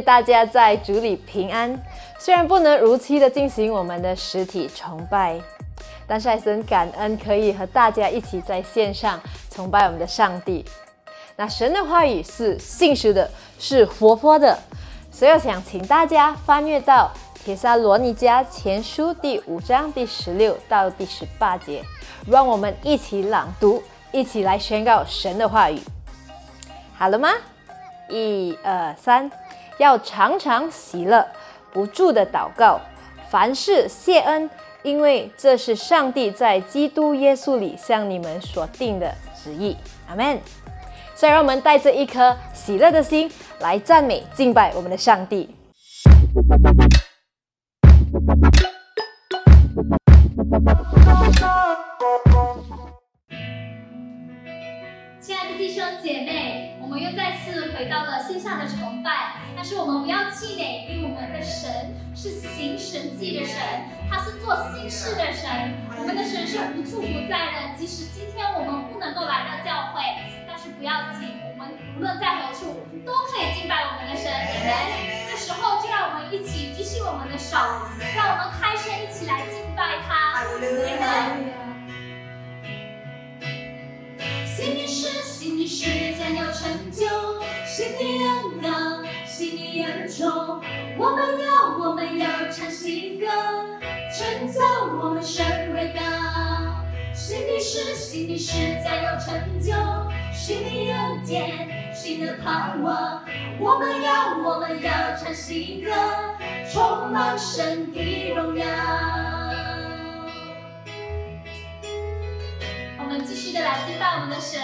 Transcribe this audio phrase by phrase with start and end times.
[0.00, 1.78] 大家在主里平安。
[2.18, 5.40] 虽然不能如期的进行我们的实体崇拜，
[6.06, 9.18] 但是还是很感恩可以和大家一起在线上
[9.50, 10.64] 崇拜我们的上帝。
[11.36, 14.58] 那神的话语是信实的，是活泼的，
[15.10, 17.10] 所以我想请大家翻阅到
[17.44, 21.82] 《铁撒罗尼迦前书》第五章第十六到第十八节，
[22.26, 23.82] 让我们一起朗读，
[24.12, 25.80] 一起来宣告神的话语。
[26.98, 27.30] 好了吗？
[28.10, 29.30] 一二三，
[29.80, 31.26] 要常常喜乐，
[31.72, 32.78] 不住的祷告，
[33.30, 34.48] 凡事谢恩，
[34.82, 39.10] 因为这是上帝在基督耶稣里向你们所定的
[39.42, 39.74] 旨意。
[40.06, 40.38] 阿门。
[41.14, 43.30] 所以，让我们带着一颗喜乐的心
[43.60, 45.54] 来赞美、敬拜我们的上帝。
[55.90, 61.68] 兄姐妹，我们又再次回到了线下的崇拜，但是我们不要气馁，因为我们的神
[62.14, 63.58] 是行神迹的神，
[64.08, 65.50] 他是做新事的神。
[65.98, 70.00] 我们的神是无处不在的，即使今天我们不能够来到教会，
[70.46, 74.30] 但是不要紧，我们无论在何处都可以敬拜我们的神。
[75.26, 77.56] 这时候就让我们一起举起我们的手，
[78.14, 80.38] 让我们开声一起来敬拜他。
[85.40, 85.86] 新的事
[86.18, 87.06] 将要成就，
[87.64, 88.68] 新的恩高，
[89.26, 90.60] 新的恩宠。
[90.98, 93.26] 我们要，我们要唱新歌，
[94.12, 94.62] 称赞
[94.98, 95.42] 我们神
[95.74, 96.02] 伟高。
[97.14, 98.52] 新的事，新的事
[98.84, 99.72] 将要成就，
[100.30, 103.24] 新的恩典，新的盼望。
[103.58, 105.90] 我们要，我们要唱新歌，
[106.70, 109.69] 充满神的荣耀。
[113.10, 114.60] 们继续的来敬拜我们的神，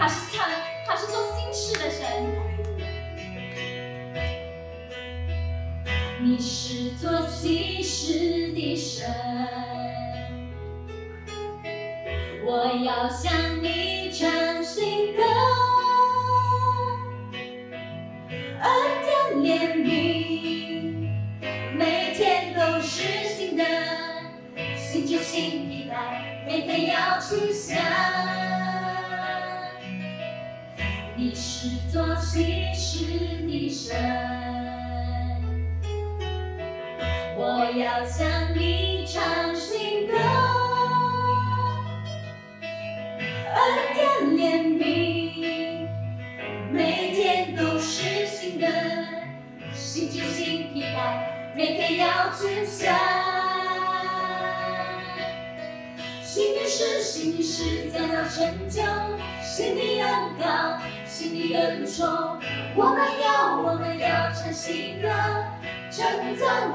[0.00, 0.50] 他是唱，
[0.84, 2.04] 他是做新事的神。
[6.20, 9.08] 你是做新事的神，
[12.44, 14.28] 我要向你唱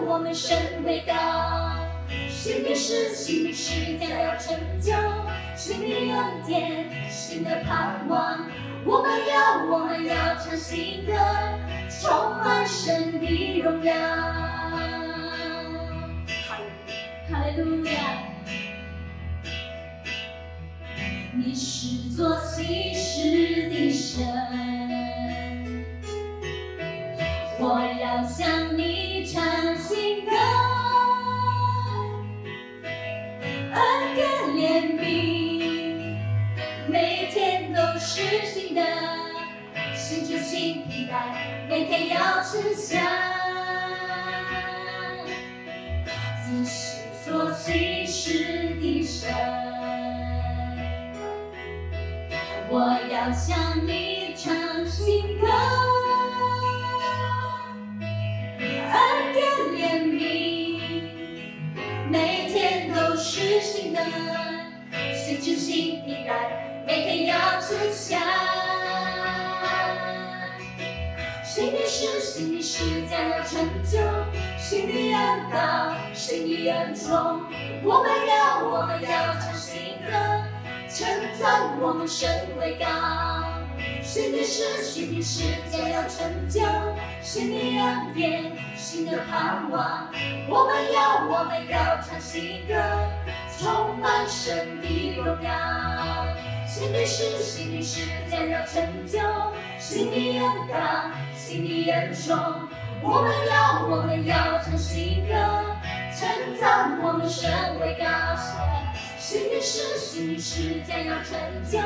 [0.09, 1.13] 我们神为高。
[2.29, 4.93] 新的事，新的事将要成就，
[5.53, 8.45] 新的恩典，新的盼望。
[8.85, 11.11] 我们要，我们要唱新歌，
[11.89, 13.93] 充满神的荣耀。
[17.29, 17.91] 哈利路亚。
[21.33, 24.25] 你是做新事的神，
[27.59, 29.06] 我要向你
[38.17, 38.81] 是新的，
[39.93, 42.99] 新旧新皮带，每天要吃香。
[46.49, 49.31] 你是做新事的神。
[52.71, 54.51] 我要向你唱
[54.87, 55.47] 新歌，
[58.59, 59.45] 恩典
[59.75, 61.03] 怜悯，
[62.09, 64.01] 每天都是新的，
[67.67, 68.21] 天要吃香。
[71.43, 73.97] 新的事，新的事将要成就，
[74.57, 77.41] 新的恩高，新的恩宠。
[77.83, 80.11] 我们要，我们要唱新歌。
[80.89, 81.05] 称
[81.39, 82.85] 赞我们神伟高，
[84.01, 86.61] 新的事，新的事将要成就，
[87.21, 90.09] 新的恩典，新的盼望。
[90.47, 92.73] 我们要，我们要唱新歌，
[93.59, 96.16] 充满神的荣耀。
[96.77, 99.17] 新的事，新的事将要成就，
[99.79, 102.37] 新的恩高，新的恩宠。
[103.01, 105.33] 我们要，我们要唱新歌，
[106.15, 106.29] 称
[106.61, 107.49] 赞我们神
[107.81, 108.05] 伟高。
[109.17, 111.35] 新的事，新的事将要成
[111.67, 111.79] 就，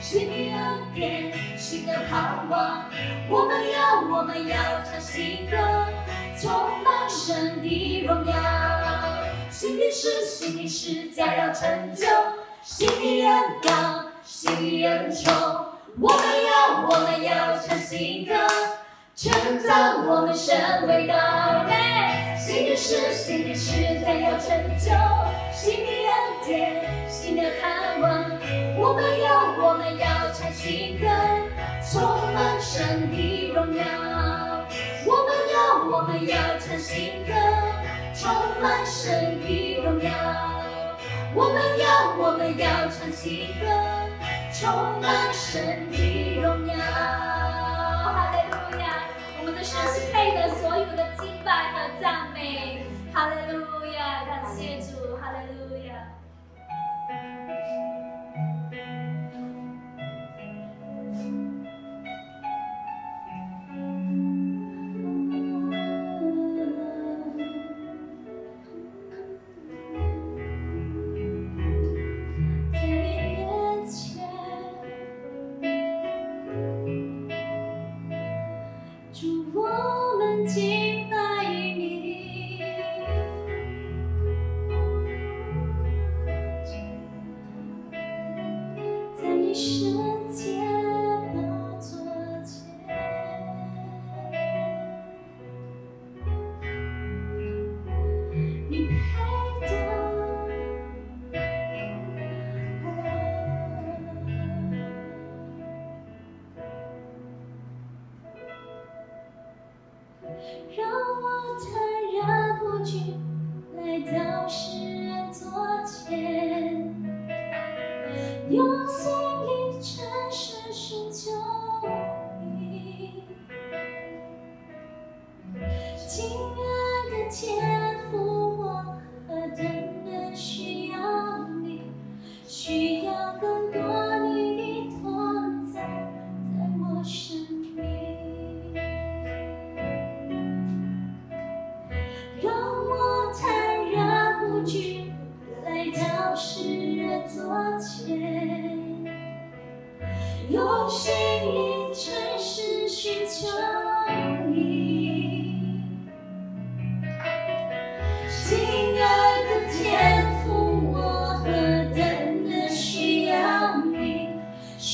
[0.00, 2.86] 新的恩典，新的盼望。
[3.28, 4.56] 我们要，我们要
[4.90, 5.58] 唱新歌，
[6.40, 6.50] 充
[6.82, 8.34] 满神的荣耀。
[9.50, 12.06] 新的事，新的事将要成就，
[12.62, 15.34] 新的恩膏，新的恩宠。
[16.00, 18.32] 我们要，我们要唱新歌，
[19.16, 21.66] 称赞我们神伟大。
[22.38, 24.92] 新的事，新的事将要成就，
[25.52, 28.24] 新的恩典，新的盼望。
[28.78, 31.08] 我们要，我们要唱新歌，
[31.90, 32.00] 充
[32.32, 33.84] 满神的荣耀。
[35.06, 37.34] 我们要，我们要唱新歌，
[38.14, 38.32] 充
[38.62, 40.10] 满神的荣耀。
[41.34, 43.66] 我们要，我们要唱新歌，
[44.52, 46.74] 充满神的荣耀。
[46.74, 48.84] 哈利路亚！
[49.38, 52.84] 我们的神是配得所有的敬拜和赞美。
[53.14, 53.62] 哈利路
[53.94, 54.24] 亚！
[54.26, 54.49] 感谢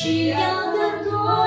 [0.07, 0.39] 需要
[0.73, 1.46] 更多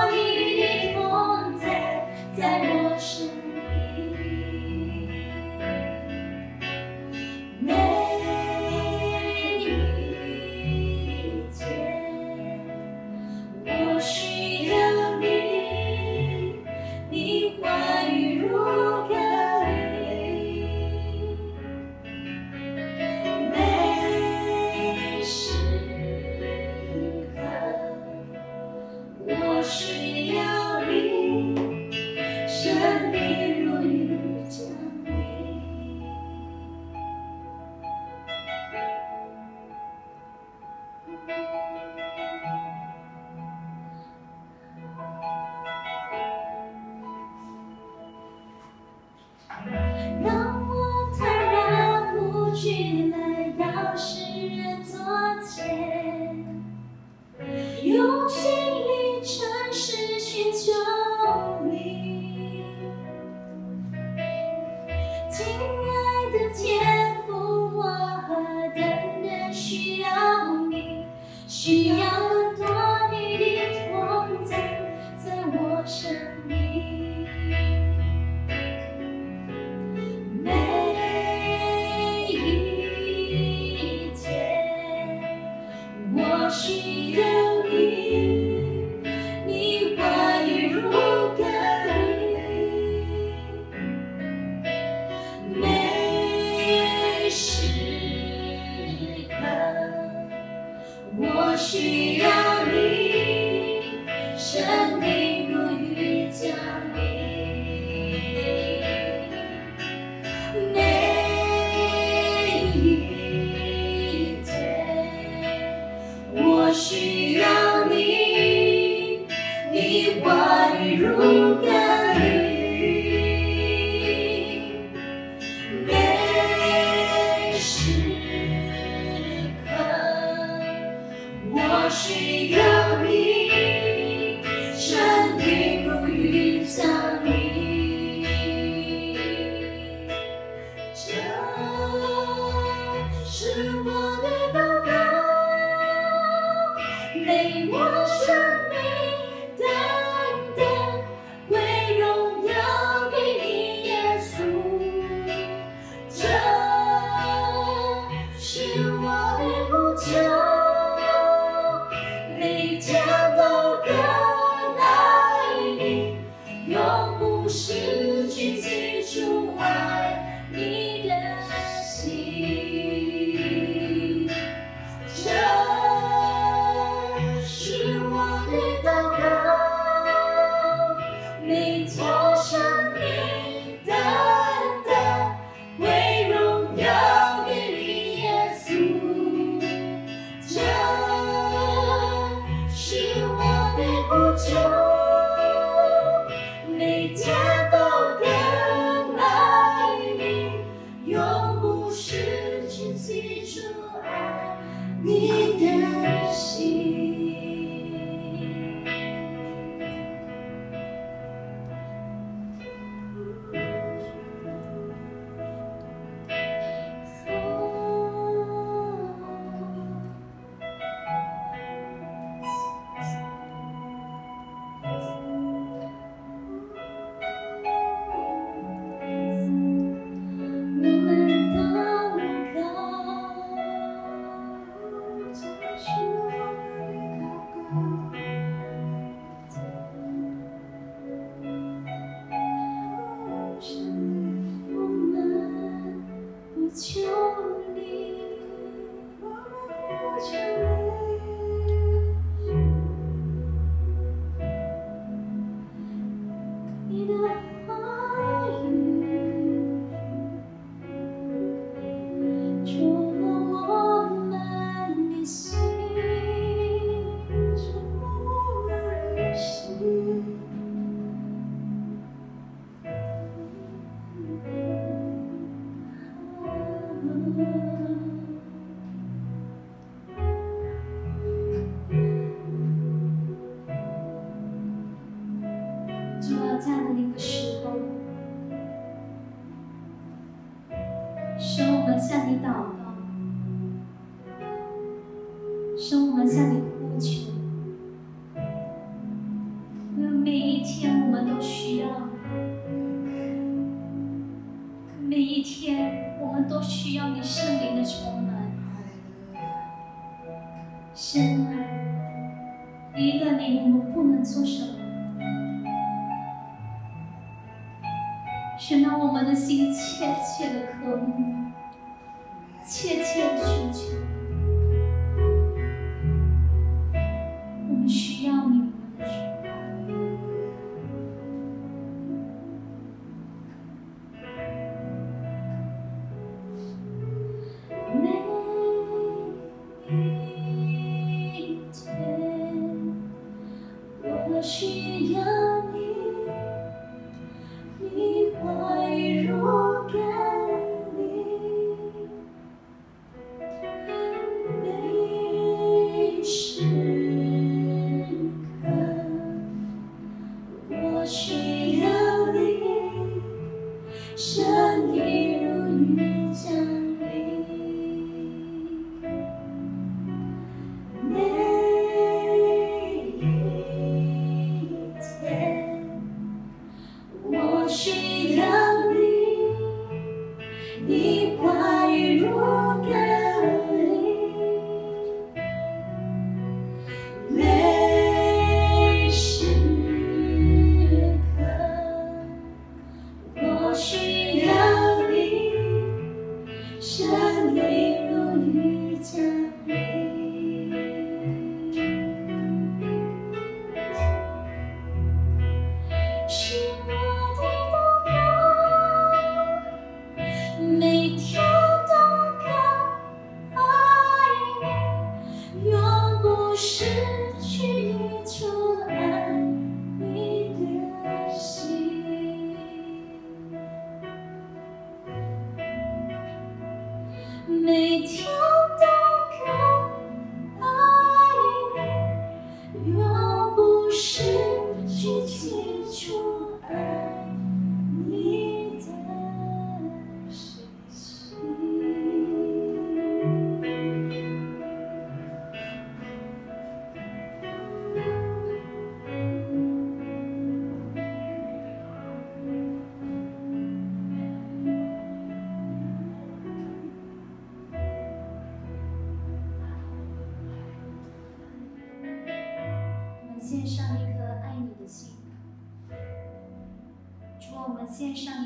[468.00, 468.39] 线，上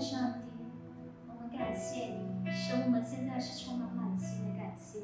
[0.00, 0.38] 上帝，
[1.26, 5.00] 我们感谢你，使我们现在是充满满心的感谢，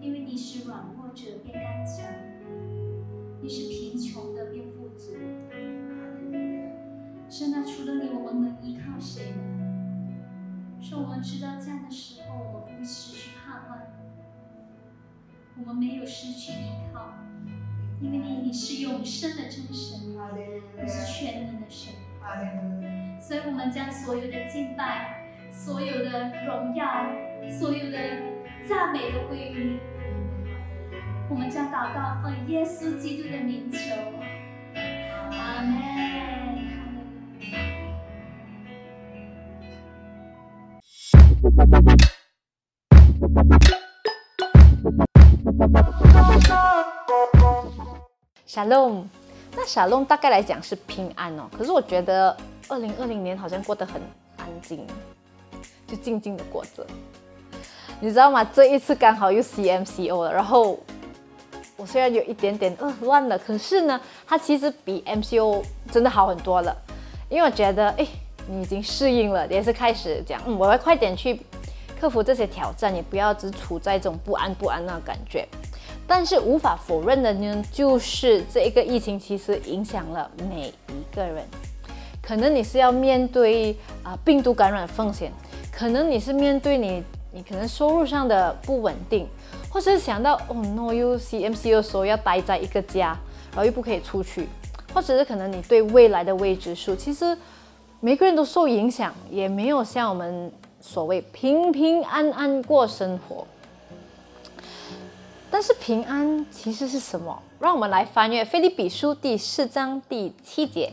[0.00, 2.06] 因为你是软弱者变刚强，
[3.42, 5.12] 你是贫穷的变富足。
[7.28, 9.36] 现在，除了你，我们能依靠谁呢？
[10.80, 13.78] 说我们知道这样的时候，我们不会失去盼望，
[15.58, 17.12] 我们没有失去依靠，
[18.00, 20.17] 因为你你是永生的真神，
[23.48, 26.86] 我们将所有的敬拜、所有的荣耀、
[27.58, 27.98] 所有的
[28.68, 29.80] 赞美都归于你。
[31.30, 33.78] 我们将祷告奉耶稣基督的名求，
[35.32, 35.82] 阿门。
[48.46, 49.06] Shalom，
[49.56, 51.48] 那 Shalom 大概来讲是平安哦。
[51.56, 52.36] 可是我觉得
[52.68, 54.00] 二零二零年好像过得很
[54.36, 54.86] 安静，
[55.86, 56.86] 就静静的过着。
[58.00, 58.44] 你知道吗？
[58.44, 60.78] 这一次刚好又 CMCO 了，然后
[61.76, 66.76] 我虽然有一点点呃乱了，可是呢，它其实比 MCO 真的好很多了。
[67.28, 68.06] 因为我觉得，哎，
[68.46, 71.40] 你已经适应了，也是开始讲，嗯，我要快点去
[72.00, 75.48] 克服这些挑战，也不要只处在这种不安不安那感觉。
[76.06, 81.44] 但是无法否认的呢，就是这一个疫情其实影响了每一个人。
[82.28, 85.32] 可能你是要面对啊病毒感染风险，
[85.72, 89.26] 可能你是面对你你可能收入上的不稳定，
[89.70, 93.16] 或者是想到哦 no u c m c 的时候要待在一个家，
[93.52, 94.46] 然后又不可以出去，
[94.92, 97.34] 或者是可能你对未来的未知数，其实
[98.00, 103.46] 每个人都受影响，也没有像我们所谓平平安安过生活。
[105.50, 107.42] 但是平安其实是什么？
[107.58, 110.92] 让我们来翻阅《菲利比书》第四章第七节，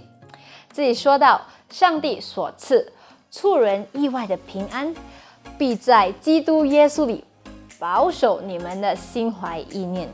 [0.75, 1.39] 这里说到
[1.71, 2.91] ：“上帝所赐
[3.31, 4.93] 出人意外的平安，
[5.57, 7.23] 必在基督耶稣里
[7.79, 10.09] 保守你们的心怀意念。”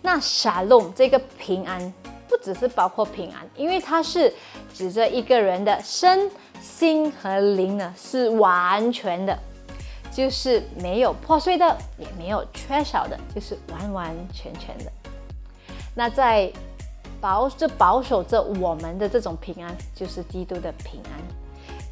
[0.00, 1.92] 那沙龙这个平安，
[2.26, 4.32] 不只是包括平安，因为它是
[4.72, 6.30] 指着一个人的身
[6.62, 9.38] 心和灵呢，是完全的。
[10.10, 14.90] 就是没有破碎的，也没有缺少的，就是完完全全的。
[15.94, 16.50] 那在
[17.24, 21.12] 保这保守着我们的这种平安，就是基督的平安。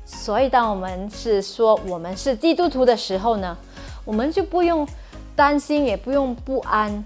[0.04, 3.56] 所以，当我们是说我们是基督徒的时候呢，
[4.04, 4.86] 我们就不用
[5.34, 7.02] 担心，也不用不安，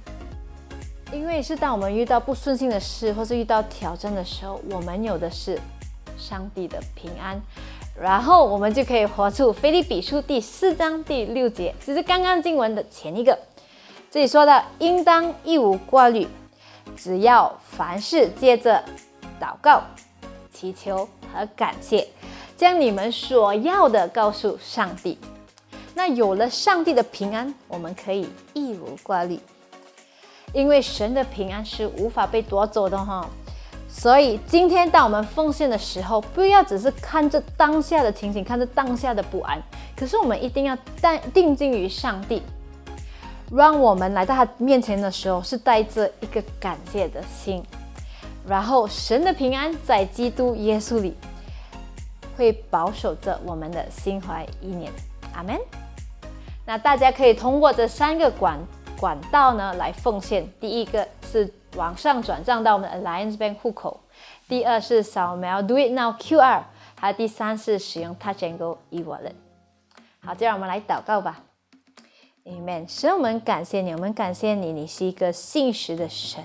[1.12, 5.57] 因为是当我们遇到不顺心的事，或是遇到挑战的时候，我们有的是
[6.19, 7.41] 上帝的平安。
[7.97, 13.39] 然后我们就可以活出《腓立比书》第四章第六节，就是刚刚经文的前一个。
[14.11, 16.27] 这里说到，应当一无挂虑，
[16.96, 18.82] 只要凡事借着
[19.40, 19.82] 祷告、
[20.52, 22.09] 祈求和感谢，
[22.56, 25.18] 将你们所要的告诉上帝。
[25.94, 29.38] 那有了上帝的平安，我们可以一无挂虑，
[30.52, 33.28] 因为神的平安是无法被夺走的哈。
[33.88, 39.62] 所以今天当我们奉献的时候，不要只是看着当下的情形，看着当下的不安，
[39.96, 42.42] 可是我们一定要定定睛于上帝，
[43.52, 47.62] 让我们来到他面前的时候是带着一个感谢的心，
[48.46, 51.14] 然后神的平安在基督耶稣里
[52.37, 54.92] 会保守着我们的心怀意念，
[55.35, 55.59] 阿门。
[56.64, 58.59] 那大家可以通过这三个管
[58.98, 61.52] 管道呢来奉献，第一个是。
[61.76, 64.00] 网上转账到我们的 Alliance Bank 户口。
[64.48, 66.62] 第二是扫描 Do It Now QR，
[66.98, 69.35] 还有第三是使用 Touch and Go eWallet。
[70.20, 71.42] 好，接着我们来祷告吧。
[72.48, 72.88] Amen。
[72.88, 76.44] 神，我们感谢你，我们感谢你，你是一个信实的神。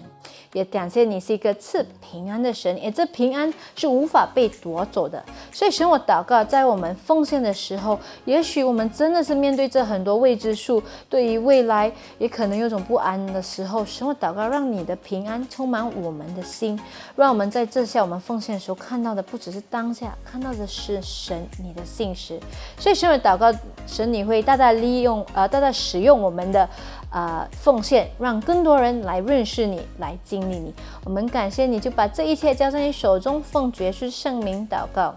[0.53, 5.23] 也感谢你是一个赐平安的神，也这平安是无法被夺走的。
[5.51, 16.79] 所以，神，我祷告，在我们奉献的时候，也许我们真的是面对着很多未知数，对于未来也可能有种不安的时候，神，我祷告，让你的平安充满我们的心，
[17.15, 22.39] 让我们在这下我们奉献的时候看到的不只是当下，看到的是神你的信实。
[22.77, 23.53] 所以，神，我祷告，
[23.87, 26.69] 神你会大大利用，呃，大大使用我们的。
[27.11, 27.47] 啊！
[27.51, 30.73] 奉献，让更多人来认识你，来经历你。
[31.03, 35.13] 我们感谢你，就把这一切交在你手中，奉爵士圣名祷告，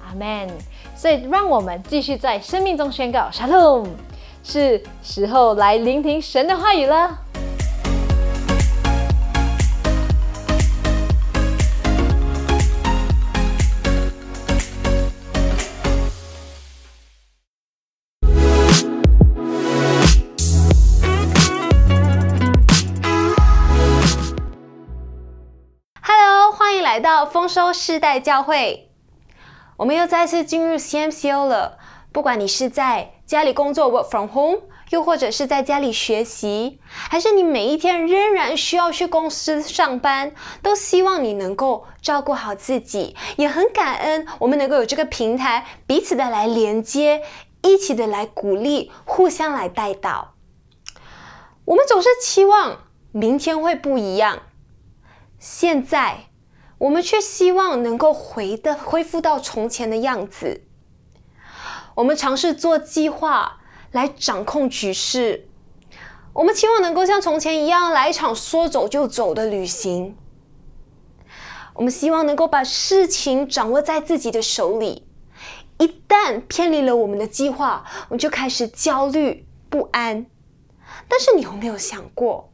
[0.00, 0.48] 阿门。
[0.96, 3.88] 所以，让我们继续在生命中宣告：Shalom，
[4.42, 7.18] 是时候来聆听神的话语了。
[26.98, 28.90] 来到丰收世代教会，
[29.76, 31.78] 我们又再次进入 CMCO 了。
[32.10, 43.14] 不管你是在家里工作 work from home，又或者是在家里学习，还是你每一天仍然需要去公司上班，都希望你能够照顾好自己。
[43.36, 47.22] 也很感恩我们能够有这个平台，彼此的来连接，
[47.62, 50.34] 一起的来鼓励，互相来带到。
[51.64, 52.78] 我们总是期望
[53.12, 54.40] 明天会不一样，
[55.38, 56.24] 现在。
[56.78, 60.62] 我们却希望能够回的恢复到从前的样子。
[61.96, 63.60] 我们尝试做计划
[63.90, 65.48] 来掌控局势。
[66.32, 70.16] 我们期望能够像从前一样来一场说走就走的旅行。
[71.74, 75.04] 我们希望能够把事情掌握在自己的手里。
[75.78, 80.26] 一旦偏离了我们的计划，我们就开始焦虑不安。
[81.08, 82.52] 但是你有没有想过？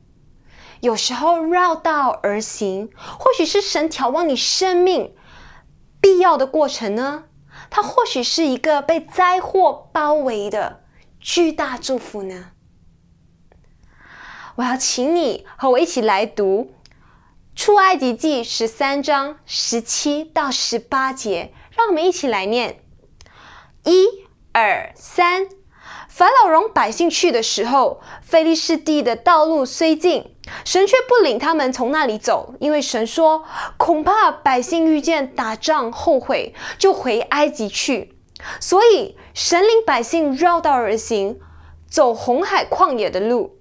[0.85, 5.15] 有时候绕道而行，或许是神调望你生命
[5.99, 7.25] 必要的过程呢。
[7.71, 10.85] 它或许是一个被灾祸包围的
[11.19, 12.51] 巨大祝福呢。
[14.57, 16.75] 我要请你和我一起来读
[17.57, 22.85] 出埃及记十三章十七到十八节，让我们一起来念：
[23.85, 24.05] 一、
[24.53, 25.49] 二、三。
[26.09, 30.34] 法老容百姓去的时候，菲利士地的道路虽近，
[30.65, 33.45] 神却不领他们从那里走，因为神说，
[33.77, 38.17] 恐怕百姓遇见打仗后悔，就回埃及去。
[38.61, 41.41] 所以神领百姓绕道而行，
[41.89, 43.59] 走红海旷野的路。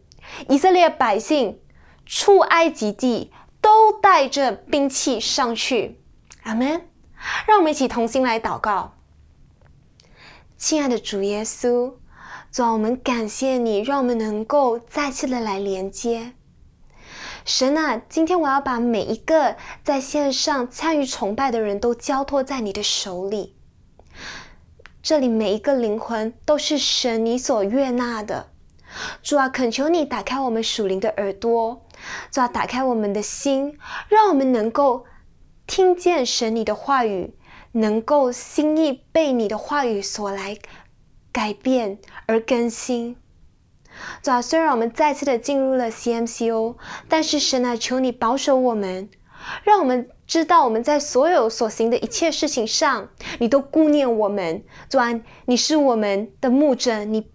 [0.50, 1.60] 以色列百姓
[2.06, 6.00] 出埃及地，都带着兵器上去。
[6.44, 6.88] 阿门。
[7.48, 8.96] 让我们一起同心来祷告，
[10.58, 11.94] 亲爱的主耶稣。
[12.52, 16.34] 主，我们感谢你，让我们能够再次的来连接。
[17.46, 23.56] 神啊，今天我要把每一个在线上参与崇拜的人都交托在你的手里。
[25.02, 28.48] 这里每一个灵魂都是神你所悦纳的。
[29.22, 31.86] 主啊，恳求你打开我们属灵的耳朵，
[32.32, 33.78] 主啊，打开我们的心，
[34.08, 35.06] 让我们能够
[35.68, 37.36] 听见神你的话语，
[37.74, 40.58] 能够心意被你的话语所来。
[41.34, 43.18] 改变而更新，
[44.22, 46.76] 主啊，虽然我们再次的进入了 CMCO，
[47.08, 49.10] 但是神啊，求你保守我们，
[49.64, 54.64] 让我们知道我们在所有所行的一切事情上，你都顾念我们。
[54.90, 57.32] 主啊，你是我们的牧者，你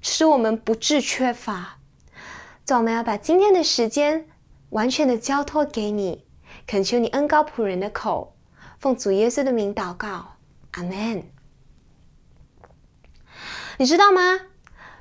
[0.00, 1.78] 使我们不致缺乏。
[2.64, 4.26] 主，我们要把今天的时间
[4.70, 6.26] 完全的交托给你，
[6.66, 8.36] 恳求你恩高仆人的口，
[8.78, 10.36] 奉主耶稣的名祷告，
[10.72, 11.22] 阿门。
[13.78, 14.40] 你知道吗？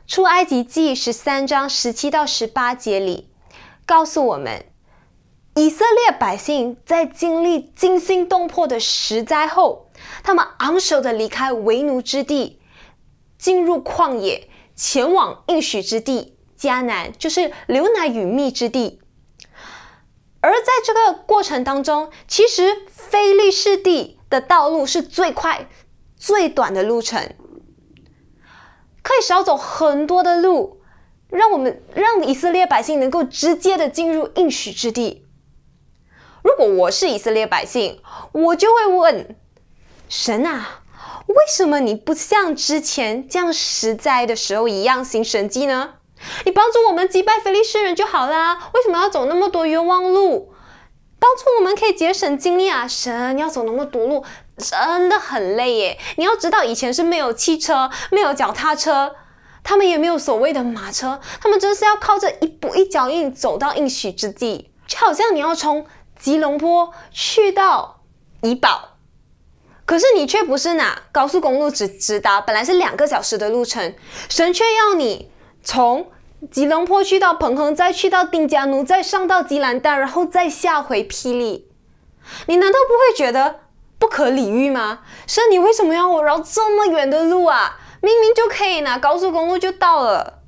[0.08, 3.28] 出埃及记十三章十七到十八节里，
[3.88, 4.66] 告诉我们，
[5.56, 9.90] 以色列百姓在经历惊心动魄的十灾后，
[10.22, 12.60] 他们昂首的离开为奴之地，
[13.40, 19.02] 进入旷野，前往应许之地迦南，就是流奶与蜜之地。
[20.40, 25.68] 而在这个过程当中，其实非利士地的道路是最快、
[26.16, 27.34] 最短的路程。
[29.06, 30.82] 可以少走很多的路，
[31.30, 35.28] 让我们让以色列百姓能够直接的进入应许之地。
[36.42, 39.36] 如果我是以色列百姓，我就会问
[40.10, 40.82] 神啊，
[41.28, 45.94] 为什么你不像之前这样实在的时候一样行神迹呢？
[46.44, 50.52] 你帮助我们击败非利士人就好啦，为什么要走那么多冤枉路？
[51.20, 52.88] 当初我们可以节省精力啊！
[52.88, 54.24] 神，你要走那么多路，
[54.58, 56.00] 真的很累耶。
[56.18, 59.16] 你要知道，以前是没有汽车，没有脚踏车，
[59.64, 64.72] 他们也没有所谓的马车，他们真是要靠着一步一脚印走到应许之地。
[64.88, 65.86] 就好像你要从
[66.20, 68.02] 吉隆坡去到
[68.42, 68.98] 怡保，
[69.86, 73.96] 可是你却不是拿高速公路直直达，本来是两个小时的路程，
[74.30, 75.32] 神却要你
[75.64, 76.12] 从。
[76.52, 81.72] 吉隆坡去到彭亨，再去到丁加奴，再上到吉兰丹，然后再下回霹雳，
[82.46, 83.62] 你难道不会觉得
[83.98, 85.00] 不可理喻吗？
[85.28, 87.80] 神，你为什么要我绕这么远的路啊？
[88.02, 90.42] 明明就可以拿高速公路就到了。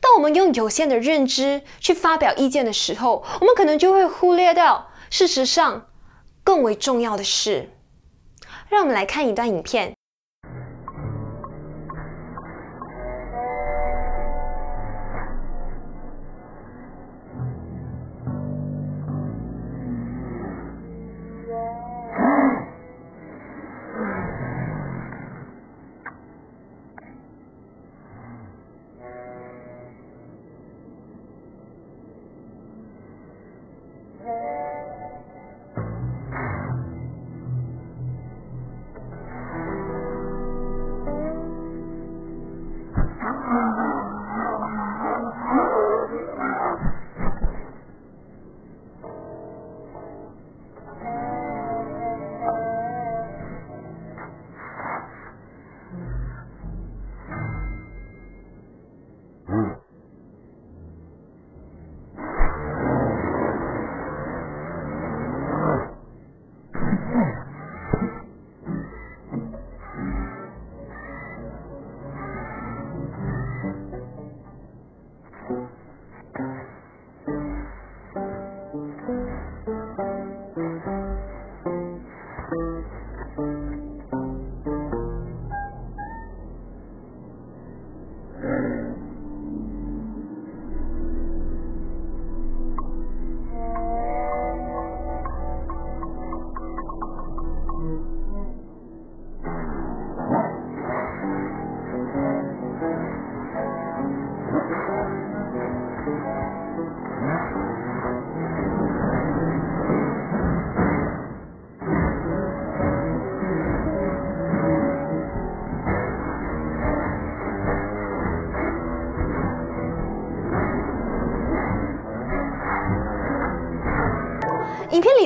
[0.00, 5.86] 当我们用有限的认知去发表意见的时候，我们可能就会忽略掉事实上
[6.42, 7.70] 更为重要的事。
[8.68, 9.94] 让我们来看一段影片。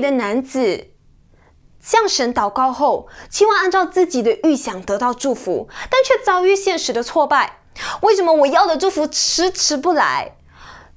[0.07, 0.93] 的男子
[1.81, 7.61] 向神祷告后，期望按照自己的预想得到祝福，但却遭遇现实的挫败。
[8.03, 10.37] 为什么我要的祝福迟迟不来？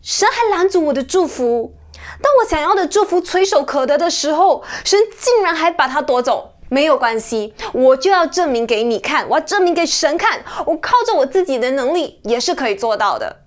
[0.01, 1.76] 神还拦阻我的祝福。
[2.22, 6.53] 当我想要的祝福垂手可得的时候，神竟然还把它夺走。
[6.70, 13.45] 没有关系，我就要证明给你看，我要证明给神看，我靠着我自己的能力也是可以做到的。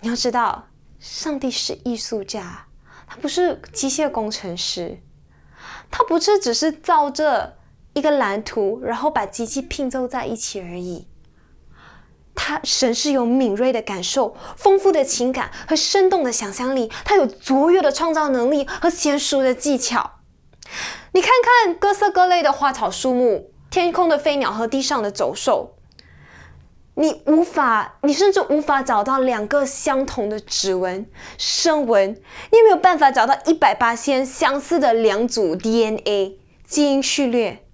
[0.00, 0.68] 你要知道，
[0.98, 2.66] 上帝是艺术家，
[3.12, 4.98] 他不是机械工程师，
[5.90, 7.58] 他不是只是照着
[7.92, 11.06] 一个蓝图，然后把机器拼凑在一起而已。
[12.34, 20.12] 他神是有敏锐的感受、丰富的情感和生动的想象力，他有卓越的创造能力和娴熟的技巧。
[21.12, 25.76] 你看看各色各类的花草树木、天空的飞鸟和地上的走兽，
[26.94, 31.06] 你无法，你甚至无法找到两个相同的指纹、
[31.38, 32.10] 声纹，
[32.50, 37.64] 你也没有办法找到一百八千相似的两组 DNA 基因序列。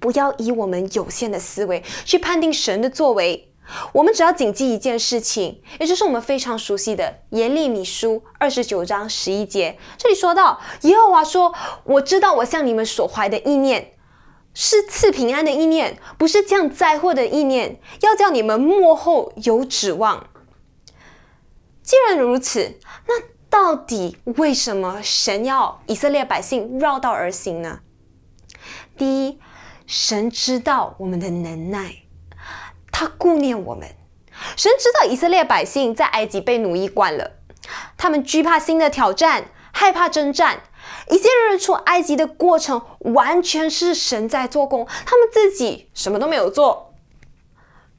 [0.00, 3.50] 不要以我们有限的思维去判定神的作为。
[3.94, 9.78] 我们只要谨记一件事情，也就是我们非常熟悉的耶利米书二十九章十一节。
[9.96, 11.54] 这里说到，耶和华说
[11.84, 13.93] ：“我知道我向你们所怀的意念
[14.54, 20.28] 是赐平安的意念，不是降灾祸的意念，要叫你们幕后有指望。”
[21.82, 23.14] 既然如此，那
[23.50, 27.80] 到底为什么神要以色列百姓绕道而行呢？
[28.96, 29.38] 第一，
[29.86, 31.96] 神知道我们的能耐。
[32.90, 33.88] 他顾念我们，
[34.56, 37.32] 神知道以色列百姓在埃及被奴役惯了，
[37.96, 40.62] 他们惧怕新的挑战，害怕征战。
[41.10, 46.94] 以色列人出埃及的过程完全是神在做工，他们自己什么都没有做。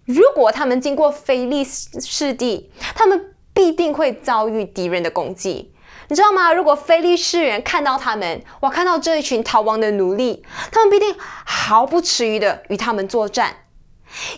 [0.06, 5.74] 如果他们经过非利士地，他们必定会遭遇敌人的攻击，
[6.10, 6.54] 你知道吗？
[6.54, 13.56] 如果非利士人看到他们，我看到这一群逃亡的奴隶，他们必定毫不迟疑的与他们作战。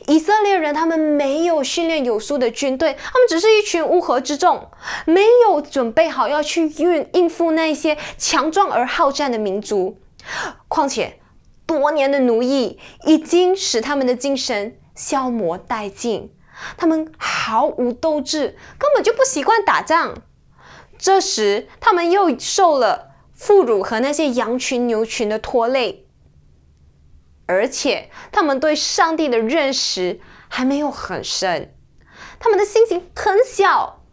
[0.08, 4.70] 以色列人他们没有训练有素的军队，他们只是一群乌合之众，
[5.06, 10.00] 没有准备好要去应应付那些强壮而好战的民族。
[10.68, 11.20] 况且
[11.66, 16.32] 多年的奴役已经使他们的精神消磨殆尽，
[16.76, 20.24] 他们毫无斗志，根本就不习惯打仗。
[20.98, 26.07] 这时他们又受了妇孺和那些羊群牛群的拖累。
[27.48, 31.74] 而且他们对上帝的认识还没有很深，
[32.40, 34.04] 他们的心情很小。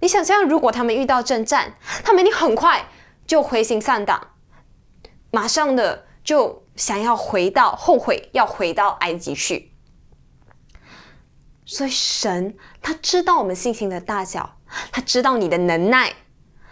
[0.00, 2.88] 你想象，如果他们遇到征战，他们一定很快
[3.26, 4.28] 就回心丧胆，
[5.30, 9.72] 马上的就想要回到后悔，要回到埃及去。
[11.66, 14.56] 所以神他知道我们信心的大小，
[14.90, 16.14] 他知道你的能耐，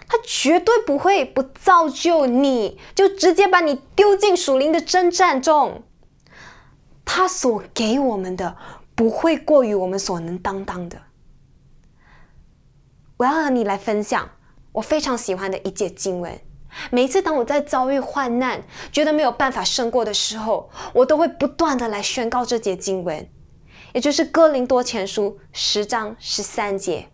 [0.08, 5.82] 他绝对不会不造就你，就直接把你丢进属灵的征战中。
[7.07, 8.54] 他所给我们的
[8.94, 10.98] 不会过于我们所能担当的。
[13.16, 14.28] 我要和你来分享
[14.72, 16.38] 我非常喜欢的一节经文。
[16.90, 23.26] 每次当我在遭遇患难、觉得没有办法胜过的时候，我都会不断的来宣告这节经文，
[23.94, 27.09] 也就是哥林多前书十章十三节。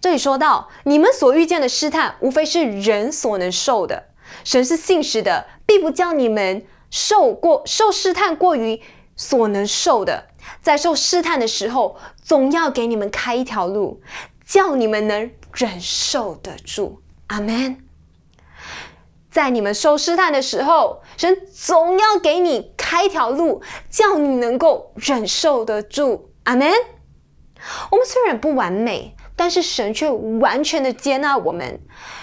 [0.00, 4.06] 这里说到：你们所遇见的试探，无非是人所能受的。
[4.42, 6.66] 神是信实的，必不叫你们。
[6.90, 8.80] 受过受试探过于
[9.16, 10.28] 所能受的，
[10.62, 14.00] 在受试探的时候，总要给你们开一条路，
[14.46, 17.02] 叫你们能忍受得住。
[17.26, 17.84] 阿门。
[19.30, 23.60] 在你们受试探的时候，神总要给你开一条路，
[23.90, 26.30] 叫你能够忍受得住。
[26.44, 26.72] 阿门。
[27.90, 31.80] 我们虽然不完美，但是神却完全的接纳我们。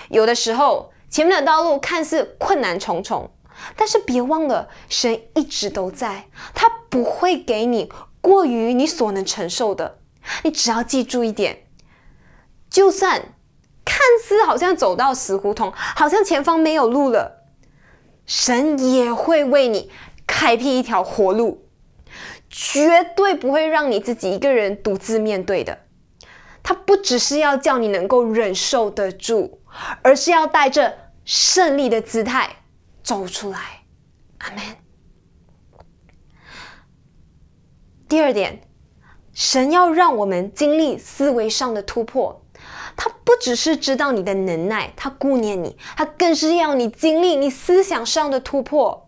[0.10, 3.30] 有的时候，前面的道路看似困难重重。
[3.76, 7.92] 但是别忘了，神一直都在，他不会给你
[8.22, 10.00] 过于你所能承受的。
[10.44, 11.68] 你只要记住一点，
[12.70, 13.36] 就算
[13.84, 17.44] 看似好像走到死胡同，好像前方没有路了，
[18.26, 19.92] 神也会为你
[20.26, 21.68] 开辟一条活路，
[22.50, 25.80] 绝对不会让你自己一个人独自面对的。
[26.64, 29.62] 他不只是要叫你能够忍受得住，
[30.02, 32.50] 而是要带着胜利的姿态。
[33.06, 33.60] 走出来，
[34.40, 34.58] 阿门。
[38.10, 38.62] 第二点，
[39.32, 42.42] 神要让我们经历思维上的突破。
[42.98, 49.08] 他不只是知道你的能耐，他顾念你，他更是要你经历你思想上的突破。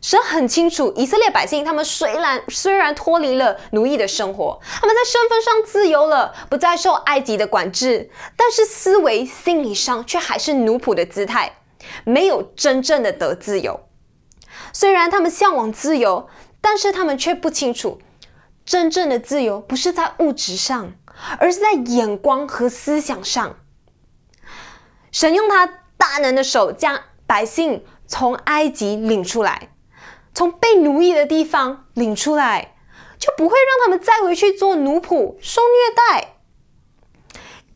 [0.00, 11.61] 神很清楚，以色列百姓他们虽然虽然脱离了奴役的生活，他们在身份上自由了，不再受埃及的管制，但是思维、心理上却还是奴仆的姿态，
[12.04, 13.88] 没有真正的得自由。
[14.72, 16.28] 虽然他们向往自由，
[16.60, 18.00] 但是他们却不清楚，
[18.64, 20.92] 真正的自由不是在物质上，
[21.38, 23.56] 而是在眼光和思想上。
[25.10, 25.66] 神用他
[25.96, 29.68] 大能的手将百姓从埃及领出来。
[30.34, 32.74] 从被奴役的地方领出来，
[33.18, 36.36] 就不会让他们再回去做奴仆、受虐待。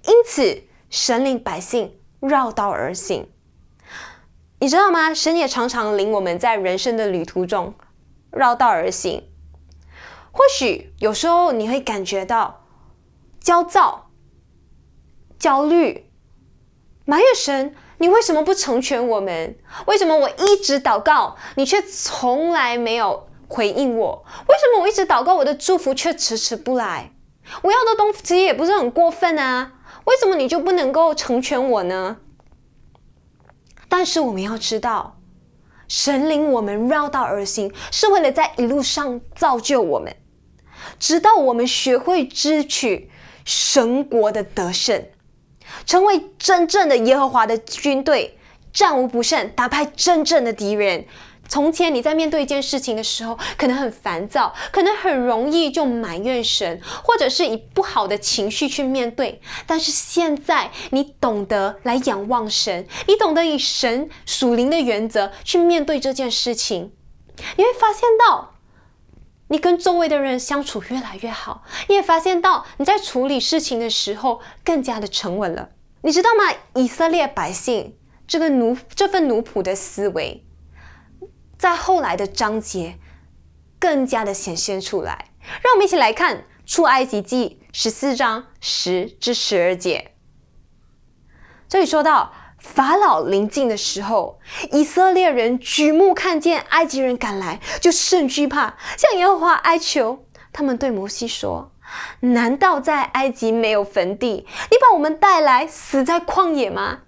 [0.05, 3.31] 因此，神领百姓绕道而行。
[4.59, 5.13] 你知道吗？
[5.13, 7.75] 神也常常领我们在人生的旅途中
[8.31, 9.29] 绕道而行。
[10.33, 12.65] 或许有时候你会感觉到
[13.41, 14.11] 焦躁、
[15.39, 16.11] 焦虑，
[17.05, 17.75] 埋怨神。
[17.99, 19.59] 你为什么不成全我们？
[19.87, 24.25] 为什么我一直祷告，你却从来没有回应我？
[24.49, 27.13] 为什么我一直祷告，我的祝福却迟迟不来？
[27.63, 29.73] 我要的东西也不是很过分啊，
[30.05, 32.19] 为什么你就不能够成全我呢？
[33.99, 35.19] 但是我们要知道，
[35.89, 40.15] 神灵我们绕道而行，是为了在一路上造就我们，
[40.99, 43.11] 直到我们学会支取
[43.47, 45.03] 神国的得胜。
[45.87, 48.39] 成为真正的耶和华的军队，
[48.71, 51.07] 战无不胜，打败真正的敌人。
[51.49, 59.41] 从前你在面对一件事情的时候，可能很烦躁，可能很容易就埋怨神，或者是以不好的情绪去面对。
[59.67, 66.93] 但是现在你懂得来仰望神，你懂得以神属灵的原则去面对这件事情，
[67.57, 68.53] 你会发现到。
[69.49, 75.69] 你跟周围的人相处越来越好，你也发现到你在处理事情的时候更加的沉稳了。
[76.03, 76.53] 你知道吗？
[76.75, 80.45] 以色列百姓这个奴这份奴仆的思维，
[81.59, 82.99] 在后来的章节
[83.79, 85.31] 更加的显现出来。
[85.63, 90.13] 让我们一起来看出埃及记十四章十至十二节。
[91.69, 92.33] 这里说到。
[92.59, 94.41] 法老临近的时候，
[94.73, 100.25] 以色列人举目看见埃及人赶来，就甚惧怕，向耶和华哀求。
[100.53, 101.71] 他们对摩西说
[102.21, 104.49] ：“难道在埃及没有坟地？
[104.71, 107.03] 你把我们带来死在旷野吗？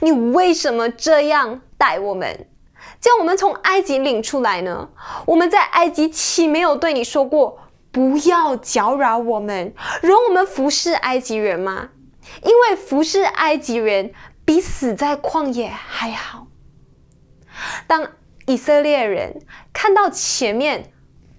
[0.00, 2.48] 你为什么这样待我们，
[3.04, 4.88] 将我们从埃及领出来呢？
[5.26, 7.58] 我们在埃及岂没有对你说过，
[7.92, 11.90] 不要搅扰我们，容我们服侍埃及人吗？
[12.42, 14.14] 因为服侍埃及人。”
[14.46, 16.46] 比死在旷野还好。
[17.86, 18.10] 当
[18.44, 19.40] 以色列人
[19.72, 20.92] 看到前面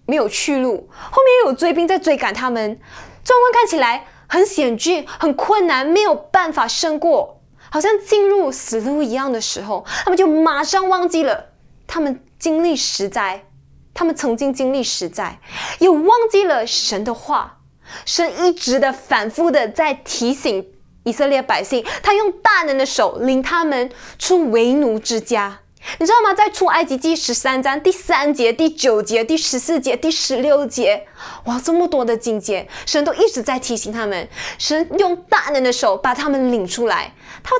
[0.07, 2.80] 没有去路，后面又有追兵在追赶他们，
[3.24, 11.49] 状况看起来很险峻、很困难，没有办法胜过，好像进入死路一样的时候，他们就马上忘记了
[11.88, 13.46] 他们经历实在，
[13.94, 15.40] 他们曾经经历实在，
[15.80, 17.60] 又忘记了神的话，
[18.06, 20.72] 神一直的反复的在提醒。
[21.08, 25.60] 以色列百姓，他用大能的手领他们出为奴之家，
[26.00, 26.34] 你知道吗？
[26.34, 31.06] 在出埃及记十三章第三节、第九节、第十四节、第十六节，
[31.44, 34.28] 哇，这么多的境界，神都一直在提醒他们，
[34.58, 37.14] 神用大能的手把他们领出来。
[37.44, 37.52] 他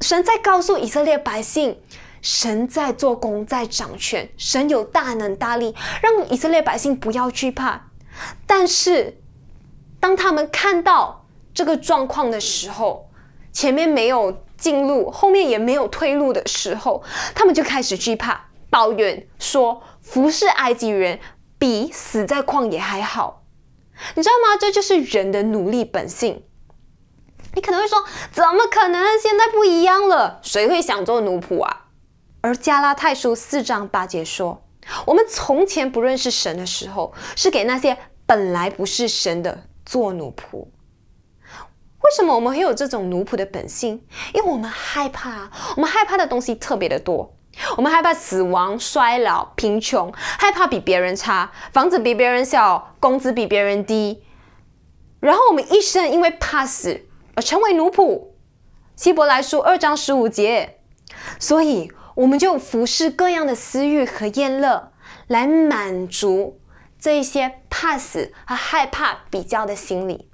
[0.00, 1.76] 神在告诉以色列百姓，
[2.22, 7.88] 神在做工，在掌权，神有大能大力，让以色列百姓不要惧怕。
[8.46, 9.20] 但是，
[10.00, 13.10] 当他们看到，这个状况的时候，
[13.52, 17.02] 前面没有进路，后面也没有退路的时候，
[17.34, 21.18] 他们就开始惧怕，抱怨说：“服侍埃及人
[21.58, 23.42] 比死在旷野还好。”
[24.14, 24.58] 你知道吗？
[24.60, 26.42] 这就是人的努力本性。
[27.54, 29.18] 你可能会说：“怎么可能？
[29.18, 31.84] 现在不一样了，谁会想做奴仆啊？”
[32.46, 34.62] 而加拉太书四章八节说
[35.04, 40.58] ：“我们从前不认识神的时候，是给那些本来不是神的做奴仆。”
[41.98, 44.06] 为什么我们会有这种奴仆的本性？
[44.32, 47.36] 因为我们害怕，我们害怕的东西特别的多。
[47.76, 54.22] 我们害怕死亡、衰老、贫穷，害怕比别人差，房子比别人小，工资比别人低。
[55.18, 58.28] 然后我们一生因为怕死而成为奴仆。
[58.94, 60.78] 希伯来书二章十五节，
[61.40, 64.90] 所以我们就服侍各样的私欲和厌乐，
[65.28, 66.58] 来满足
[66.98, 70.30] 这一些怕死和害怕比较的心理。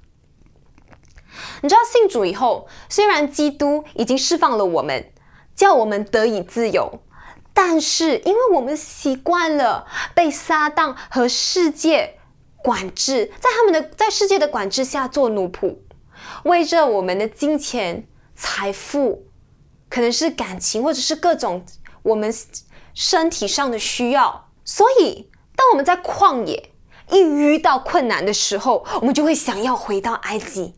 [1.61, 5.11] 你知道信主以后，虽然基督已经释放了我们，
[5.55, 7.01] 叫我们得以自由，
[7.53, 12.17] 但是因为我们习惯了被撒旦和世界
[12.57, 15.79] 管制，在他们的在世界的管制下做奴仆，
[16.45, 19.25] 为着我们的金钱、财富，
[19.93, 21.63] 可能是感情或者是各种
[22.01, 22.33] 我们
[22.95, 26.71] 身体上的需要所以，当我们在旷野
[27.11, 30.73] 一遇到困难的时候，我们就会想要回到埃及。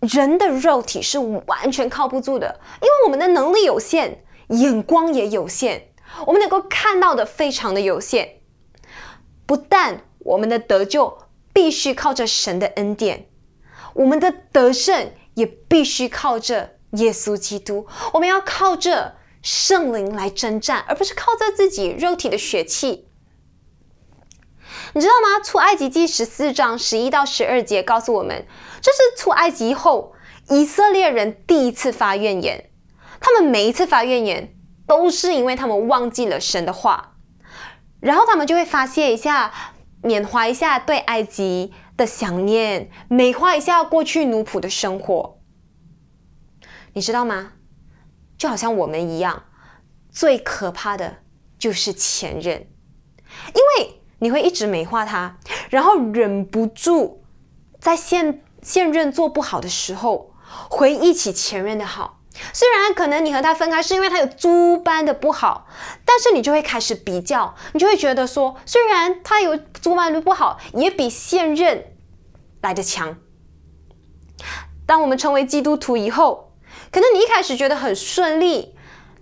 [0.00, 5.94] 人的肉体是完全靠不住的，因为我们的能力有限，眼光也有限，
[6.26, 8.40] 我们能够看到的非常的有限。
[9.46, 11.16] 不但我们的得救
[11.54, 13.30] 必须靠着神的恩典，
[13.94, 17.86] 我们的得胜也必须靠着耶稣基督。
[18.12, 23.08] 我们要靠着圣灵来征战，而不是靠着自己肉体的血气。
[24.94, 25.42] 你知道吗？
[25.44, 28.46] 出埃及记十四章十一到十二节告诉我们，
[28.80, 30.14] 这是出埃及后
[30.48, 32.70] 以色列人第一次发怨言。
[33.20, 34.54] 他们每一次发怨言，
[34.86, 37.16] 都是因为他们忘记了神的话，
[38.00, 39.52] 然后他们就会发泄一下，
[40.02, 45.38] 缅怀一下对埃及的想念，美化一下过去奴仆的生活。
[46.92, 47.52] 你知道吗？
[48.38, 49.44] 就好像我们一样，
[50.10, 51.18] 最可怕的
[51.58, 52.66] 就是前任，
[53.48, 53.98] 因为。
[54.22, 55.36] 你会一直美化他，
[55.68, 57.24] 然后忍不住
[57.80, 60.32] 在现现任做不好的时候
[60.70, 62.20] 回忆起前任的好。
[62.52, 65.66] 虽然可能你和他分开是因为他有猪般的不好，
[66.04, 71.92] 但是你就会开始比较，你就会觉得说，虽然他有猪般的不好，也比现任
[72.60, 73.16] 来的强。
[74.86, 76.51] 当我们成为基督徒以后，
[76.92, 78.76] 可能你一开始觉得很顺利，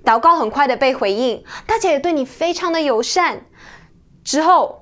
[0.04, 3.46] 祷告很快的被回应，大家也对你非常的友善，
[4.22, 4.76] 之后。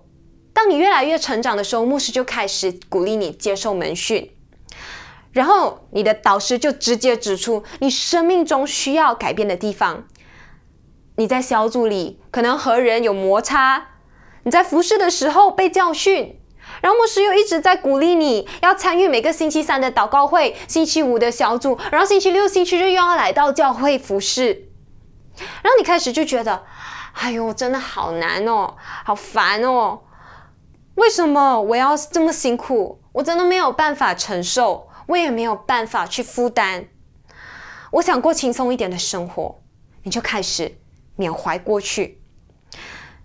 [0.55, 4.33] 当你越来越成长的时候，牧师就开始鼓励你接受门训，
[5.31, 10.09] 然后你的导师就直接指出你生命中需要改变的地方。
[11.15, 13.91] 你在小组里可能和人有摩擦，
[14.43, 16.38] 你在服侍的时候被教训，
[16.81, 24.69] 然后牧师又一直在鼓励你要参与每个星期三的祷告会、星期五的小组，然后星期六、星期日又要来到教会服侍，
[25.63, 26.65] 然后你开始就觉得，
[27.15, 30.01] 哎呦，真的好难哦，好烦哦。
[30.95, 33.01] 为什么我要这么辛苦？
[33.13, 36.87] 我真的没有办法承受，我也没有办法去负担。
[37.93, 39.61] 我想过轻松一点的生活，
[40.03, 40.77] 你就开始
[41.17, 42.21] 缅怀过去，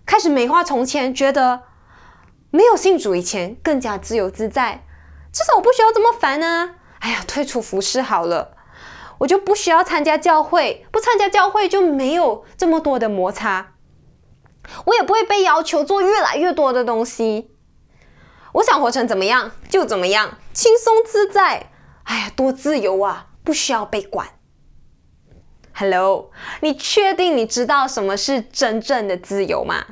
[0.06, 1.62] 开始美化从前，觉得
[2.54, 4.86] 没有信主以前更加自由自在，
[5.32, 6.76] 至少我不需要这么烦啊！
[7.00, 8.56] 哎呀，退出服饰好了，
[9.18, 13.72] 我就不需要参加教会，不参加教会就没有这么多的摩擦，
[14.84, 17.50] 我也不会被要求做越来越多的东西。
[18.52, 21.72] 我想活成怎么样就怎么样，轻松自在。
[22.04, 24.28] 哎呀，多自由啊，不需要被管。
[25.74, 26.30] Hello，
[26.60, 29.84] 你确定你知道什么是真正的自由吗？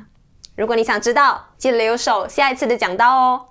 [0.55, 3.45] 如果你想知道，记得留守下一次的讲道哦。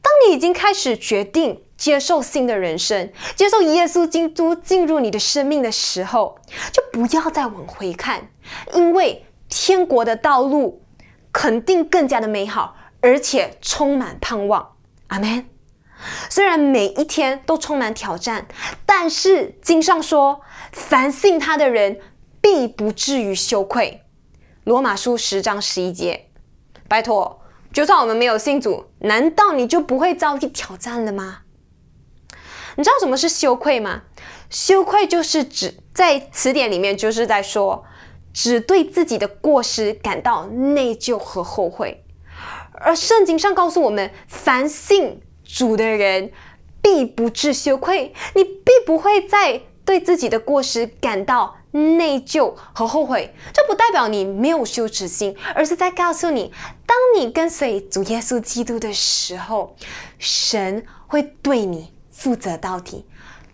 [0.00, 6.38] 当你已经开始决定接受新的人生，接受耶稣基督进入你的生命的时候，
[6.72, 8.30] 就不要再往回看，
[8.74, 10.82] 因为天国的道路
[11.32, 12.76] 肯定更加的美好。
[13.00, 14.74] 而且充满盼望，
[15.06, 15.48] 阿门。
[16.28, 18.48] 虽然每一天都充满挑战，
[18.84, 20.40] 但是经上说，
[20.72, 22.00] 凡信他的人
[22.40, 24.02] 必不至于羞愧。
[24.68, 26.26] 罗马书十章十一节。
[26.88, 27.40] 拜托，
[27.72, 31.38] 就算我们没有信主，难道你就不会遭遇挑战了吗？
[32.76, 34.02] 你知道什么是羞愧吗？
[34.50, 37.82] 羞愧就是指在词典里面就是在说，
[38.34, 42.04] 只对自己的过失感到内疚和后悔。
[42.74, 46.30] 而圣经上告诉我们，凡信主的人
[46.82, 48.12] 必不至羞愧。
[48.34, 51.56] 你必不会再对自己的过失感到
[51.96, 53.34] 内疚和后悔。
[53.52, 56.52] 这不代表你没有羞耻心，而是在告诉你，
[56.86, 59.76] 当你跟随主耶稣基督的时候，
[60.18, 63.06] 神会对你负责到底，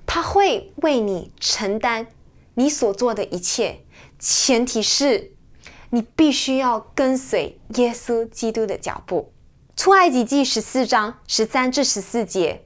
[0.06, 2.06] 他会为你承担
[2.54, 3.80] 你所做的一切。
[4.18, 5.30] 前提是。
[5.90, 9.32] 你必须要跟随耶稣基督的脚步。
[9.76, 12.64] 出埃及记十四章十三至十四节，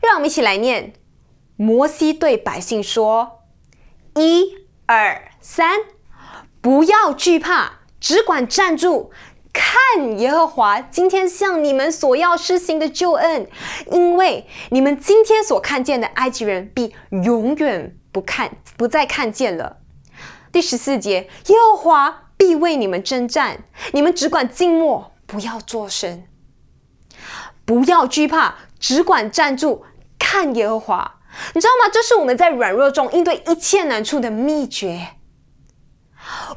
[0.00, 0.94] 让我们一起来念。
[1.56, 3.40] 摩西对百姓说
[4.16, 4.54] ：“一、
[4.86, 5.80] 二、三，
[6.60, 9.10] 不要惧怕，只管站住，
[9.52, 13.48] 看耶和华今天向你们所要施行的救恩，
[13.90, 19.78] 因为你们今天所看见的埃及人，必永远不看，不再看见了。”
[20.52, 22.20] 第十四节，耶和华。
[22.36, 23.62] 必为你们征战，
[23.92, 26.24] 你们只管静默，不要作声，
[27.64, 29.84] 不要惧怕，只管站住，
[30.18, 31.20] 看耶和华。
[31.54, 31.90] 你知道吗？
[31.92, 35.08] 这是我们在软弱中应对一切难处的秘诀。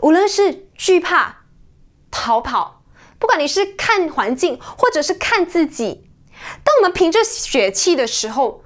[0.01, 1.43] 无论是惧怕、
[2.09, 2.83] 逃跑，
[3.19, 6.09] 不管你是看环境，或者是看自己，
[6.63, 8.63] 当我们凭着血气的时候，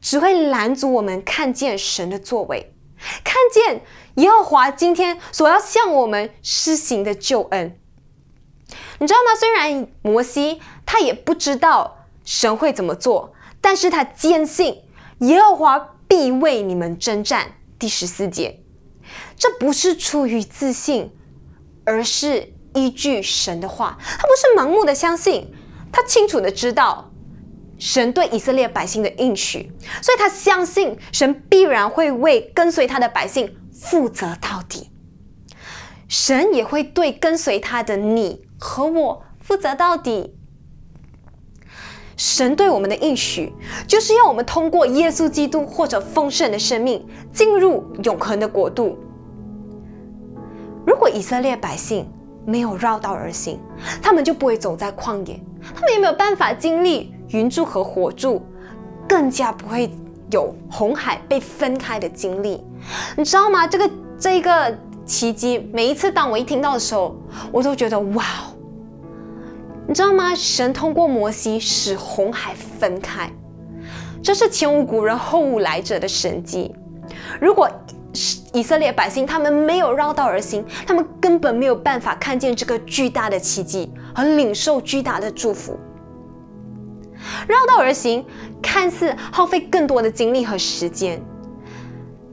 [0.00, 2.74] 只会拦阻我们看见神的作为。
[3.22, 3.84] 看见
[4.16, 7.78] 耶和华今天所要向我们施行的救恩。
[8.98, 9.34] 你知道吗？
[9.38, 14.82] 虽然摩西他也不知道神会怎么做，但是他坚信
[15.20, 17.52] 耶和华必为你们征战。
[17.78, 18.62] 第十四节，
[19.36, 21.12] 这不是出于自信，
[21.84, 23.98] 而是依据神的话。
[24.00, 25.52] 他不是盲目的相信，
[25.92, 27.10] 他清楚的知道
[27.78, 34.90] 神对以色列百姓的应许，所以他相信神必然会为跟随他的百姓负责到底。
[36.08, 40.35] 神也会对跟随他的你和我负责到底。
[42.16, 43.52] 神对我们的应许，
[43.86, 48.98] 就是要我们通过耶稣基督或者丰盛的生命，进入永恒的国度。
[50.86, 52.08] 如果以色列百姓
[52.46, 53.60] 没有绕道而行，
[54.00, 55.38] 他们就不会走在旷野，
[55.74, 58.40] 他们也没有办法经历云柱和火柱，
[59.06, 59.90] 更加不会
[60.30, 62.64] 有红海被分开的经历。
[63.14, 63.66] 你知道吗？
[63.66, 67.14] 这个这个奇迹，每一次当我一听到的时候，
[67.52, 68.24] 我都觉得哇！
[69.88, 70.34] 你知道吗？
[70.34, 73.30] 神通过摩西使红海分开，
[74.22, 76.74] 这是前无古人后无来者的神迹。
[77.40, 77.70] 如果
[78.52, 85.78] 以色列百姓他们没有绕道而行，他们根本没有办法看见这个巨大的奇迹和领受巨大的祝福。
[87.46, 88.24] 绕道而行
[88.60, 91.22] 看似耗费更多的精力和时间，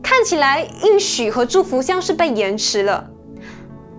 [0.01, 3.07] 看起来应许和祝福像是被延迟了，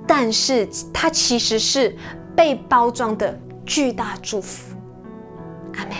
[0.09, 1.97] 但是它其实是
[2.35, 3.39] 被包装的。
[3.67, 4.77] 巨大祝福，
[5.77, 5.93] 阿门。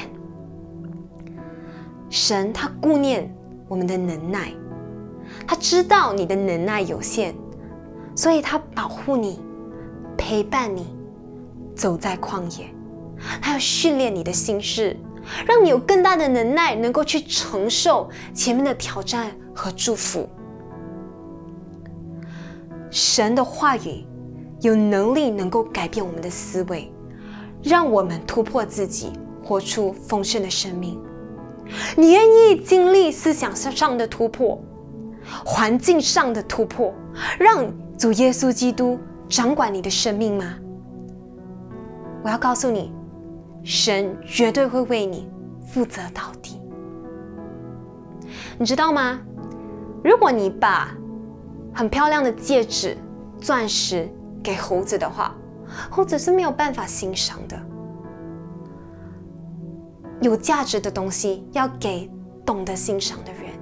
[2.11, 3.35] 神他顾念
[3.67, 4.53] 我们的能耐，
[5.47, 7.35] 他知道你的能耐有限，
[8.15, 9.41] 所以他保护你，
[10.17, 10.95] 陪伴你，
[11.75, 12.67] 走在旷野。
[13.41, 14.97] 他要训练你的心事，
[15.47, 20.29] 让你有更大的能耐，能够去承受前面的挑战和祝福。
[22.91, 24.07] 神的话语
[24.61, 26.93] 有能力能够改变我们的思维。
[27.65, 29.11] 让我们突破自己，
[29.43, 31.03] 活出丰盛的生命。
[31.97, 34.62] 你愿意经历思想上的突破，
[35.45, 36.93] 环境上的突破，
[37.39, 38.99] 让主耶稣基督
[39.29, 40.57] 掌管你的生命吗？
[42.23, 42.93] 我要告诉你，
[43.62, 45.27] 神绝对会为你
[45.67, 46.61] 负责到底。
[48.59, 49.21] 你知道吗？
[50.03, 50.95] 如果你把
[51.73, 52.95] 很漂亮的戒指、
[53.41, 54.07] 钻石
[54.43, 55.35] 给猴子的话，
[55.91, 57.61] 或者是没有办法欣赏的。
[60.21, 62.11] 有价值的东西要给
[62.47, 63.53] 懂得欣赏的人，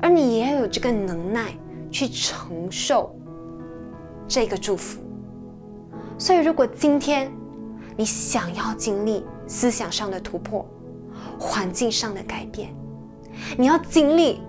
[0.00, 1.52] 而你也要有这个能耐
[1.90, 3.14] 去承受
[4.26, 5.00] 这个祝福。
[6.18, 7.30] 所以，如果今天
[7.96, 10.66] 你想要经历思想上的突破、
[11.38, 12.74] 环境上的改变，
[13.56, 14.40] 你要经历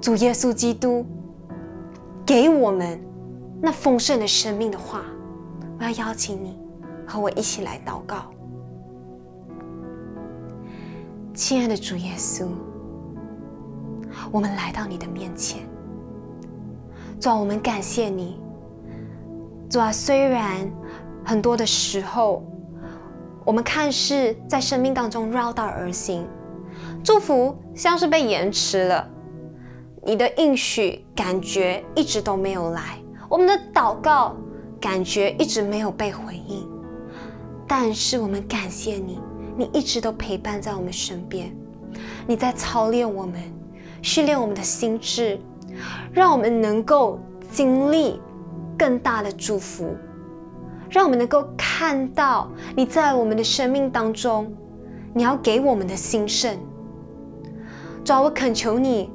[0.00, 1.06] 主耶稣基督
[2.26, 3.00] 给我们
[3.62, 5.02] 那丰盛的生命的话。
[5.78, 6.58] 我要邀请你
[7.06, 8.30] 和我一起来祷告，
[11.34, 12.46] 亲爱的主耶稣，
[14.32, 15.60] 我们来到你的面前，
[17.20, 18.40] 主啊，我们感谢你，
[19.68, 20.66] 主啊，虽然
[21.24, 22.42] 很多的时候，
[23.44, 26.26] 我们看似在生命当中绕道而行，
[27.04, 29.06] 祝福像是被延迟了，
[30.02, 32.98] 你的应许感觉一直都没有来，
[33.28, 34.34] 我们的祷告。
[34.86, 36.64] 感觉一直没有被回应，
[37.66, 39.18] 但是我们感谢你，
[39.56, 41.52] 你一直都陪伴在我们身边，
[42.24, 43.34] 你在操练我们，
[44.00, 45.40] 训练我们的心智，
[46.12, 47.18] 让我们能够
[47.50, 48.20] 经历
[48.78, 49.96] 更大的祝福，
[50.88, 54.54] 让我们能够看到你在我们的生命当中，
[55.12, 56.56] 你要给我们的兴盛。
[58.04, 59.10] 主，我恳求你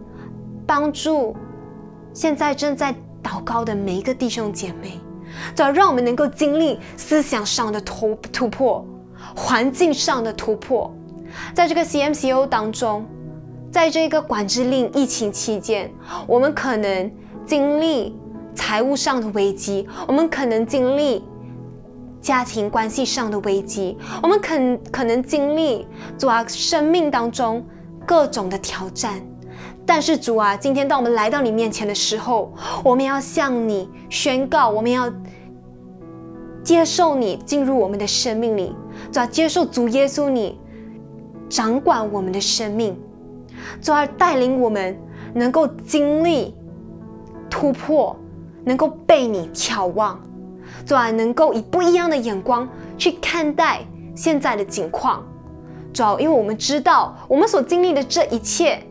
[0.67, 1.33] 帮助
[2.13, 2.93] 现在正在
[3.23, 4.99] 祷告的每一个弟兄姐妹。
[5.55, 8.85] 主要让我们能够经历思想上的突突破，
[9.35, 10.93] 环境上的突破，
[11.53, 13.05] 在这个 CMCO 当中，
[13.71, 15.91] 在这个管制令疫情期间，
[16.27, 17.11] 我们可能
[17.45, 18.15] 经历
[18.53, 21.23] 财务上的危机，我们可能经历
[22.21, 24.55] 家庭关系上的危机，我们可
[24.91, 25.87] 可能经历
[26.17, 27.65] 主啊生命当中
[28.05, 29.21] 各种的挑战。
[29.85, 32.53] 但是主啊，今天当我们来到你面前的时候，
[32.83, 35.11] 我们要向你宣告，我们要
[36.63, 38.75] 接受你进入我们的生命里，
[39.11, 40.57] 主啊，接受主耶稣你
[41.49, 42.97] 掌管我们的生命，
[43.81, 44.97] 主啊，带领我们
[45.33, 46.55] 能够经历
[47.49, 48.15] 突破，
[48.63, 50.21] 能够被你眺望，
[50.85, 53.81] 主啊，能够以不一样的眼光去看待
[54.15, 55.25] 现在的境况，
[55.91, 58.81] 主要，因为我们知道我们所经历的这一切。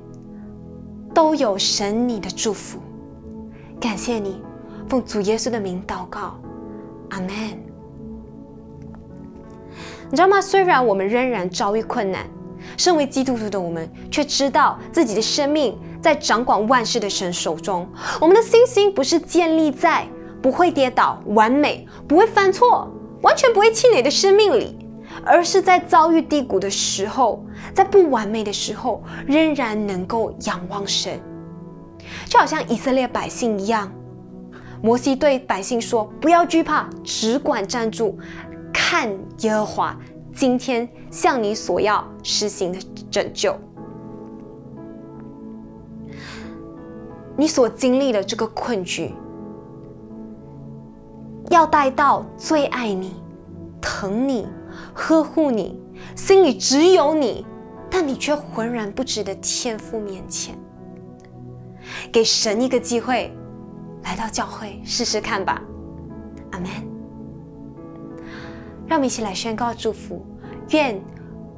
[1.15, 2.79] 都有神你的祝福。
[3.81, 4.43] 感谢你，
[4.89, 6.39] 奉主耶稣的名祷告，
[7.11, 7.29] 阿门。
[10.11, 10.41] 你知道吗？
[10.41, 12.27] 虽然我们仍然遭遇困难，
[12.77, 17.89] 身为基督徒的我们却知道自己的生命在掌管万事的神手中。
[18.21, 20.07] 我们的信心不是建立在
[20.43, 22.91] 不会跌倒、完美、不会犯错、
[23.23, 24.77] 完全不会气馁的生命里，
[25.25, 27.45] 而是在遭遇低谷的时候，
[27.75, 31.21] 在不完美的时候，仍然能够仰望神。
[32.27, 33.91] 就好像以色列百姓一样，
[34.83, 38.19] 摩西对百姓说：“不要惧怕，只管站住，
[38.73, 39.97] 看耶和华
[40.35, 42.79] 今天向你所要实行的
[43.11, 43.55] 拯救。
[47.37, 49.15] 你所经历的这个困局，
[51.51, 53.15] 要带到最爱你、
[53.81, 54.47] 疼你、
[55.01, 55.81] 呵护你、
[56.15, 57.47] 心里只有你，
[57.91, 60.55] 但你却浑然不知的天父面前。”
[62.13, 63.35] 给神一个机会，
[64.03, 65.63] 来到教会试试看吧，
[66.53, 66.69] 阿门。
[68.87, 70.23] 让我们一起来宣告祝福，
[70.69, 71.01] 愿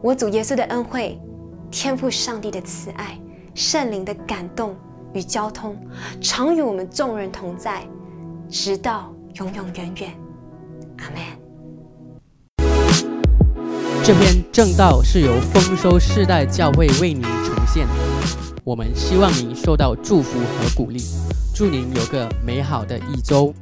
[0.00, 1.20] 我主耶稣的恩惠、
[1.68, 3.18] 天赋上帝的慈爱、
[3.54, 4.76] 圣灵的感动
[5.14, 5.76] 与交通，
[6.20, 7.84] 常与我们众人同在，
[8.48, 10.14] 直到永永远远，
[10.98, 11.41] 阿门。
[14.04, 17.86] 这篇正道是由丰收世代教会为您呈现。
[18.64, 21.00] 我们希望您受到祝福和鼓励，
[21.54, 23.54] 祝您有个美好的一周。